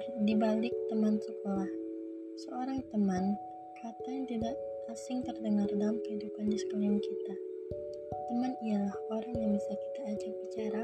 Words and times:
Di 0.00 0.32
balik 0.32 0.72
teman 0.88 1.20
sekolah, 1.20 1.68
seorang 2.40 2.80
teman, 2.88 3.36
kata 3.84 4.08
yang 4.08 4.24
tidak 4.24 4.56
asing 4.88 5.20
terdengar 5.20 5.68
dalam 5.76 6.00
kehidupan 6.00 6.48
di 6.48 6.56
sekeliling 6.56 7.04
kita. 7.04 7.36
Teman 8.32 8.56
ialah 8.64 8.96
orang 9.12 9.36
yang 9.36 9.52
bisa 9.52 9.76
kita 9.76 10.00
ajak 10.08 10.32
bicara, 10.40 10.82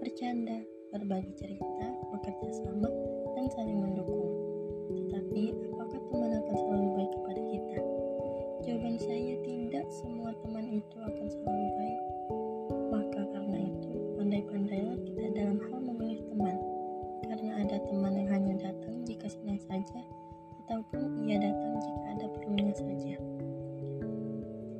bercanda, 0.00 0.56
berbagi 0.88 1.36
cerita, 1.36 1.86
bekerja 2.08 2.64
sama, 2.64 2.88
dan 3.36 3.44
saling 3.52 3.76
mendukung. 3.76 4.32
Tetapi, 5.04 5.52
apakah 5.76 6.00
teman 6.08 6.32
akan 6.40 6.56
selalu 6.56 6.88
Karena 17.36 17.68
ada 17.68 17.76
teman 17.84 18.16
yang 18.16 18.32
hanya 18.32 18.54
datang 18.64 19.04
jika 19.04 19.28
senang 19.28 19.60
saja, 19.68 20.00
ataupun 20.64 21.20
ia 21.28 21.36
datang 21.36 21.84
jika 21.84 22.00
ada 22.16 22.26
perlunya 22.32 22.72
saja. 22.72 23.20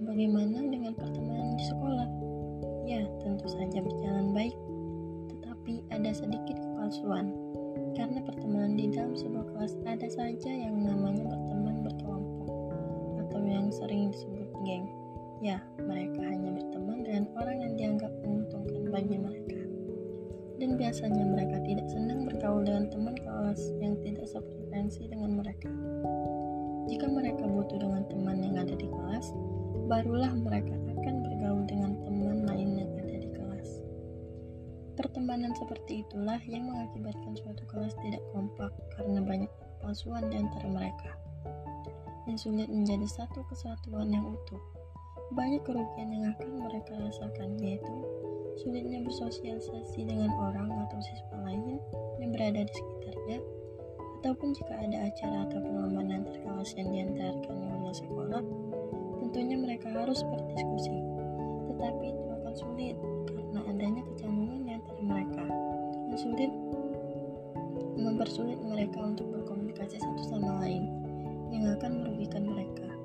Bagaimana 0.00 0.56
dengan 0.64 0.96
pertemanan 0.96 1.60
di 1.60 1.64
sekolah? 1.68 2.08
Ya, 2.88 3.04
tentu 3.20 3.52
saja 3.52 3.84
berjalan 3.84 4.32
baik, 4.32 4.56
tetapi 5.28 5.84
ada 5.92 6.08
sedikit 6.08 6.56
kepalsuan. 6.56 7.36
Karena 7.92 8.24
pertemanan 8.24 8.80
di 8.80 8.96
dalam 8.96 9.12
sebuah 9.12 9.44
kelas 9.52 9.76
ada 9.84 10.08
saja 10.08 10.48
yang 10.48 10.88
namanya 10.88 11.28
berteman 11.28 11.84
berkelompok 11.84 12.48
atau 13.28 13.44
yang 13.44 13.68
sering 13.68 14.08
disebut 14.08 14.48
geng. 14.64 14.88
Ya, 15.44 15.60
mereka 15.84 16.24
hanya 16.24 16.56
berteman 16.56 17.04
dengan 17.04 17.24
orang 17.36 17.60
yang 17.60 17.72
dianggap 17.76 18.12
menguntungkan 18.24 18.88
bagi 18.88 19.16
mereka. 19.20 19.57
Dan 20.58 20.74
biasanya 20.74 21.22
mereka 21.22 21.62
tidak 21.62 21.86
senang 21.86 22.26
bergaul 22.26 22.66
dengan 22.66 22.90
teman 22.90 23.14
kelas 23.14 23.62
yang 23.78 23.94
tidak 24.02 24.26
sefrekuensi 24.26 25.06
dengan 25.06 25.38
mereka. 25.38 25.70
Jika 26.90 27.06
mereka 27.06 27.46
butuh 27.46 27.78
dengan 27.78 28.02
teman 28.10 28.42
yang 28.42 28.58
ada 28.58 28.74
di 28.74 28.90
kelas, 28.90 29.30
barulah 29.86 30.34
mereka 30.34 30.74
akan 30.98 31.14
bergaul 31.22 31.62
dengan 31.64 31.94
teman 32.02 32.42
lain 32.42 32.70
yang 32.74 32.90
ada 32.98 33.16
di 33.22 33.28
kelas. 33.30 33.70
Pertemanan 34.98 35.54
seperti 35.54 36.02
itulah 36.02 36.42
yang 36.50 36.66
mengakibatkan 36.66 37.38
suatu 37.38 37.62
kelas 37.70 37.94
tidak 38.02 38.20
kompak 38.34 38.74
karena 38.98 39.22
banyak 39.22 39.52
palsuan 39.78 40.26
di 40.26 40.42
antara 40.42 40.66
mereka 40.66 41.14
dan 42.28 42.36
sulit 42.36 42.68
menjadi 42.68 43.08
satu 43.08 43.40
kesatuan 43.48 44.12
yang 44.12 44.28
utuh. 44.28 44.60
Banyak 45.32 45.64
kerugian 45.64 46.12
yang 46.12 46.24
akan 46.36 46.60
mereka 46.60 46.92
rasakan 47.00 47.56
yaitu 47.56 47.96
sulitnya 48.60 49.00
bersosialisasi 49.06 50.06
dengan 50.06 50.30
orang 50.38 50.68
atau 50.86 50.98
siswa 51.02 51.36
lain 51.46 51.78
yang 52.18 52.30
berada 52.34 52.66
di 52.66 52.72
sekitarnya 52.74 53.38
ataupun 54.18 54.50
jika 54.50 54.74
ada 54.74 54.98
acara 55.06 55.36
atau 55.46 55.58
perlombaan 55.62 56.10
antar 56.10 56.36
kelas 56.42 56.70
yang 56.74 56.88
diantarkan 56.90 57.56
oleh 57.56 57.94
sekolah 57.94 58.42
tentunya 59.22 59.56
mereka 59.56 59.88
harus 59.94 60.20
berdiskusi 60.26 60.96
tetapi 61.70 62.04
itu 62.10 62.24
akan 62.42 62.54
sulit 62.58 62.96
karena 63.30 63.60
adanya 63.70 64.02
kecanggungan 64.14 64.60
di 64.66 64.70
antara 64.74 65.00
mereka 65.06 65.42
dan 66.10 66.16
sulit 66.18 66.50
mempersulit 67.98 68.58
mereka 68.62 68.98
untuk 69.02 69.26
berkomunikasi 69.34 69.98
satu 69.98 70.22
sama 70.26 70.62
lain 70.62 70.90
yang 71.50 71.74
akan 71.74 72.04
merugikan 72.04 72.46
mereka. 72.46 72.97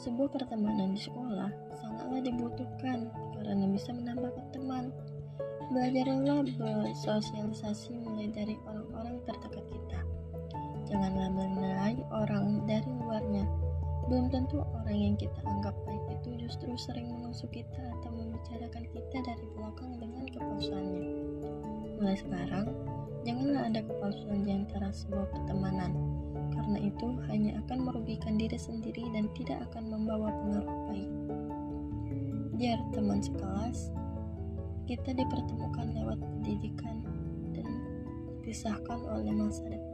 Sebuah 0.00 0.32
pertemanan 0.32 0.96
di 0.96 1.00
sekolah 1.04 1.52
sangatlah 1.76 2.24
dibutuhkan 2.24 3.12
karena 3.36 3.68
bisa 3.68 3.92
menambah 3.92 4.32
teman. 4.48 4.88
Belajarlah 5.68 6.48
bersosialisasi 6.56 8.00
mulai 8.00 8.32
dari 8.32 8.56
orang-orang 8.64 9.20
terdekat 9.28 9.60
kita. 9.68 10.00
Janganlah 10.88 11.28
menilai 11.28 12.00
orang 12.16 12.64
dari 12.64 12.88
luarnya. 12.96 13.44
Belum 14.08 14.32
tentu 14.32 14.64
orang 14.64 14.96
yang 14.96 15.14
kita 15.20 15.36
anggap 15.44 15.76
baik 15.84 16.16
itu 16.16 16.48
justru 16.48 16.72
sering 16.80 17.12
menusuk 17.20 17.52
kita 17.52 17.84
atau 18.00 18.08
membicarakan 18.08 18.88
kita 18.96 19.18
dari 19.20 19.46
belakang 19.52 20.00
dengan 20.00 20.24
kepalsuannya. 20.32 21.06
Mulai 22.00 22.16
sekarang, 22.16 22.66
janganlah 23.26 23.68
ada 23.68 23.80
kepalsuan 23.84 24.46
di 24.46 24.52
antara 24.56 24.88
sebuah 24.94 25.28
pertemanan, 25.32 25.92
karena 26.54 26.78
itu 26.80 27.18
hanya 27.28 27.60
akan 27.66 27.78
merugikan 27.88 28.40
diri 28.40 28.56
sendiri 28.56 29.04
dan 29.12 29.28
tidak 29.36 29.64
akan 29.70 29.92
membawa 29.92 30.32
pengaruh 30.32 30.78
baik. 30.88 31.12
Biar 32.60 32.80
teman 32.92 33.20
sekelas, 33.24 33.92
kita 34.84 35.16
dipertemukan 35.16 35.96
lewat 35.96 36.18
pendidikan 36.20 37.00
dan 37.56 37.66
dipisahkan 38.40 39.00
oleh 39.06 39.32
masa 39.32 39.64
depan. 39.68 39.89